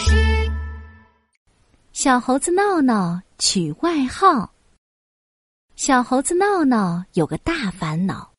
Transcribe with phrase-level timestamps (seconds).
[0.00, 0.50] 事。
[1.92, 4.50] 小猴子闹闹取外号。
[5.76, 8.30] 小猴子闹闹有个大烦恼，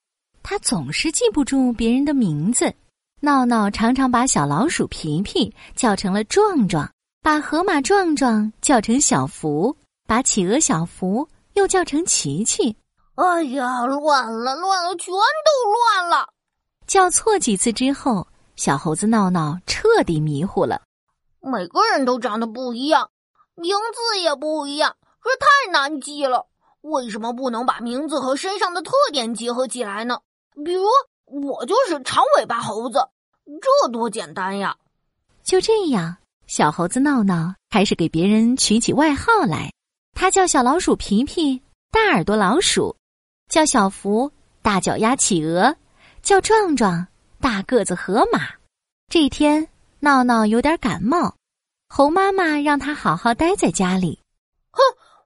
[0.44, 2.74] 他总是记不住别人的名字。
[3.20, 6.89] 闹闹常常把小老鼠皮皮叫成了壮壮，
[7.21, 9.75] 把河马壮壮叫成小福，
[10.07, 12.75] 把企鹅小福又叫成琪琪。
[13.16, 16.28] 哎呀，乱了，乱了，全都乱了！
[16.88, 20.82] 叫错几次之后，小猴子闹闹彻底迷糊了。
[21.41, 23.11] 每个人都长得不一样，
[23.55, 26.47] 名字也不一样，这太难记了。
[26.81, 30.19] 为什么不能把名字和身上的特点结合起来呢？
[30.64, 30.83] 比如。
[31.33, 33.08] 我就是长尾巴猴子，
[33.61, 34.75] 这多简单呀！
[35.44, 39.72] 就这样，小猴子闹闹开始给别人取起外号来。
[40.14, 42.97] 他叫小老鼠皮皮大耳朵老鼠，
[43.47, 44.30] 叫小福
[44.61, 45.73] 大脚丫企鹅，
[46.22, 47.08] 叫壮壮
[47.39, 48.42] 大个子河马。
[49.08, 49.69] 这一天，
[50.03, 51.36] 闹闹有点感冒，
[51.88, 54.20] 猴妈妈让他好好待在家里。
[54.72, 54.81] 哼，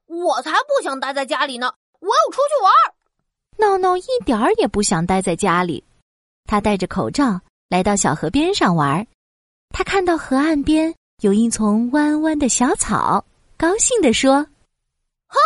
[0.05, 1.73] 我才不想待在家里呢！
[1.99, 2.73] 我要出去玩。
[3.57, 5.81] 闹闹一点儿也不想待在家里。
[6.43, 9.07] 他戴着口罩来到小河边上玩，
[9.69, 13.23] 他看到河岸边有一丛弯弯的小草，
[13.55, 14.45] 高兴地说
[15.27, 15.39] ：“哈，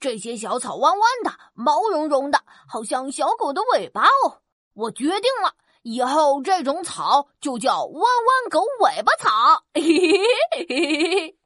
[0.00, 4.42] 这些小草弯弯的，毛茸茸的，好像小狗的尾巴哦！
[4.72, 5.54] 我决定了，
[5.84, 9.64] 以后这种草就叫弯弯狗尾巴草。”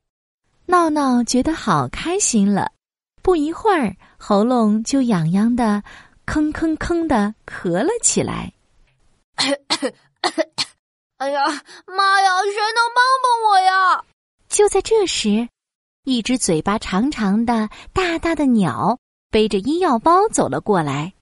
[0.67, 2.73] 闹闹觉得好开心了，
[3.23, 5.83] 不一会儿喉咙就痒痒的，
[6.25, 8.53] 吭吭吭的咳了起来。
[11.19, 11.45] 哎呀
[11.87, 12.43] 妈呀！
[12.45, 14.05] 谁能帮帮我呀？
[14.49, 15.49] 就在这时，
[16.05, 18.99] 一只嘴巴长长的大大的鸟
[19.31, 21.13] 背着医药包走了过来。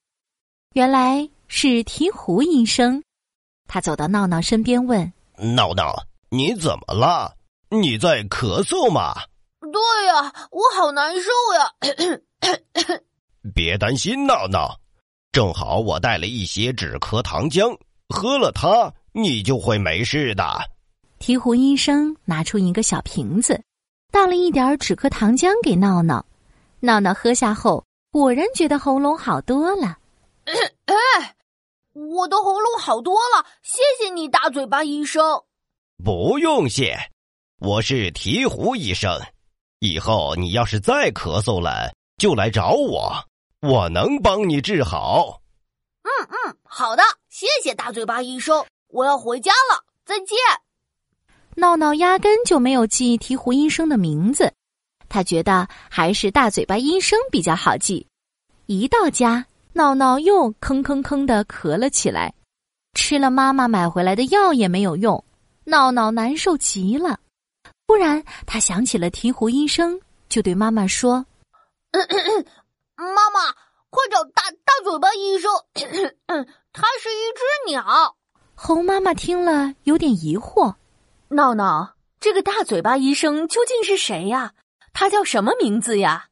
[0.75, 3.03] 原来是鹈鹕医生。
[3.67, 5.13] 他走到闹闹身边问
[5.55, 7.35] ：“闹闹，你怎么了？
[7.71, 9.15] 你在咳嗽吗
[9.61, 13.01] ？”“对呀，我好难受呀。
[13.55, 14.79] ”“别担心，闹闹，
[15.33, 17.77] 正好我带了一些止咳糖浆。”
[18.09, 20.45] 喝了它，你就会没事的。
[21.19, 23.61] 鹈鹕医生拿出一个小瓶子，
[24.13, 26.25] 倒了一点止咳糖浆给闹闹。
[26.79, 29.99] 闹闹喝下后，果然觉得喉咙好多了。
[30.45, 31.35] 哎，
[31.97, 35.43] 我的喉咙好多了，谢谢你，大嘴巴医生。
[36.05, 36.95] 不用谢，
[37.59, 39.19] 我是鹈鹕医生。
[39.79, 43.15] 以后你要是再咳嗽了，就来找我，
[43.63, 45.41] 我能帮你治好。
[46.03, 50.37] 嗯嗯，好的，谢谢大嘴巴医生，我要回家了，再见。
[51.55, 54.53] 闹闹压根就没有记鹈鹕医生的名字，
[55.09, 58.07] 他觉得还是大嘴巴医生比较好记。
[58.67, 62.33] 一到家，闹闹又吭吭吭的咳了起来，
[62.95, 65.23] 吃了妈妈买回来的药也没有用，
[65.65, 67.21] 闹闹难受极了。
[67.87, 70.01] 忽然，他想起了鹈鹕医生，
[70.31, 71.27] 就对妈妈说
[72.97, 73.55] ：“妈妈。”
[73.91, 75.51] 快找大大嘴巴医生，
[76.73, 78.17] 他是一只鸟。
[78.55, 80.75] 猴妈妈听了有点疑惑
[81.29, 84.53] ：“闹闹，这个大嘴巴医生究竟是谁呀？
[84.93, 86.29] 他叫什么名字呀？”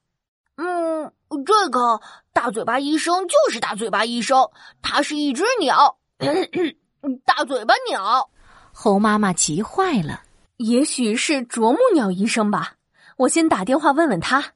[0.57, 1.13] 嗯，
[1.43, 2.01] 这个
[2.33, 4.51] 大嘴巴医生就是大嘴巴医生，
[4.83, 5.99] 他是一只鸟，
[7.25, 8.31] 大嘴巴鸟。
[8.73, 10.23] 猴妈妈急坏了
[10.59, 12.75] ：“也许是啄木鸟医生吧？
[13.17, 14.53] 我先打电话问问他。”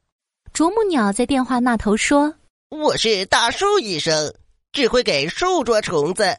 [0.53, 2.34] 啄木鸟在电话那头说。
[2.71, 4.34] 我是大树医生，
[4.72, 6.37] 只会给树捉虫子，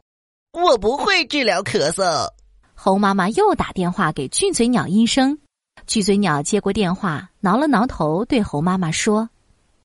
[0.54, 2.28] 我不会治疗咳嗽。
[2.76, 5.40] 猴妈妈又打电话给巨嘴鸟医生，
[5.88, 9.30] 巨嘴鸟接过电话，挠了挠头，对猴妈妈说：“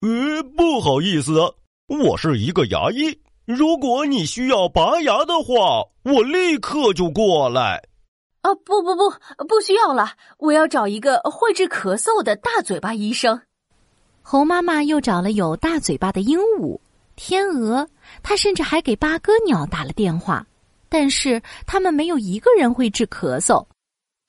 [0.05, 1.33] 呃，不好意思，
[1.87, 7.83] 我是一个牙医，如果你需要拔牙的话，我立刻就过来。”
[8.45, 9.09] 啊，不不不，
[9.47, 13.41] 不需要了，我要找一个会治咳嗽的大嘴巴医生。
[14.21, 16.79] 猴妈妈又找了有大嘴巴的鹦鹉、
[17.17, 17.89] 天鹅，
[18.23, 20.47] 她甚至还给八哥鸟打了电话，
[20.91, 23.65] 但是他们没有一个人会治咳嗽。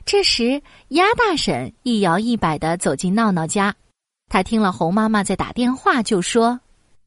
[0.05, 3.75] 这时，鸭大婶一摇一摆的走进闹闹家，
[4.27, 6.59] 他听了猴妈妈在打电话，就说：“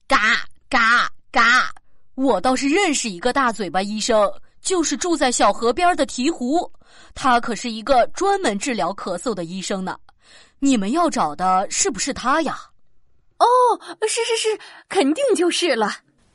[0.09, 0.19] 嘎
[0.69, 1.71] 嘎嘎，
[2.15, 4.31] 我倒是认识一个大嘴巴医生，
[4.63, 6.71] 就是住在小河边的鹈鹕，
[7.15, 9.99] 他可是一个专门治疗咳嗽的医生呢。
[10.61, 12.59] 你们要找的是不是他呀？”
[13.39, 13.47] 哦，
[14.03, 15.91] 是是是，肯定就是了。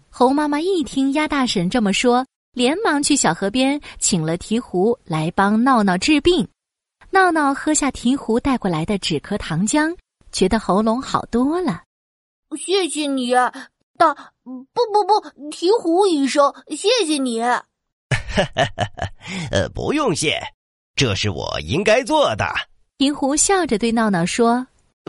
[0.09, 6.47] 猴妈妈一听鸭大婶这么说，连忙去小河边请了鹈鹕来帮闹闹治病。
[7.09, 9.93] 闹闹喝下鹈鹕带过来的止咳糖浆，
[10.33, 11.83] 觉得喉咙好多了。
[12.57, 13.33] 谢谢你，
[13.97, 14.13] 大
[14.43, 15.13] 不不不，
[15.49, 17.39] 鹈鹕医生，谢谢你。
[17.39, 17.61] 哈
[18.09, 19.07] 哈哈哈
[19.51, 20.41] 呃，不用谢，
[20.95, 22.45] 这是我应该做的。
[22.97, 24.65] 鹈鹕笑着对闹闹说：“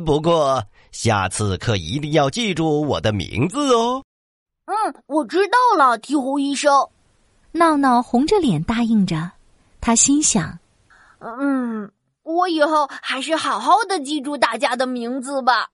[0.06, 0.62] 不过
[0.92, 4.02] 下次可一定要记住我的名字哦。
[4.66, 4.74] ”“嗯，
[5.06, 6.88] 我知道了，鹈鹕医生。”
[7.52, 9.30] 闹闹红着脸答应着。
[9.80, 10.58] 他心想
[11.20, 11.90] ：“嗯，
[12.24, 15.68] 我以后还是好好的记住大家的名字吧。”